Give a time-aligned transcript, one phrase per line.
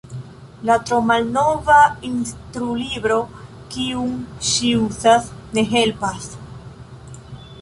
[0.69, 1.75] La tromalnova
[2.09, 3.19] instrulibro,
[3.77, 4.17] kiun
[4.53, 6.27] ŝi uzas, ne helpas.